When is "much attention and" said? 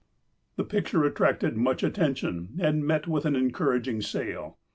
1.55-2.83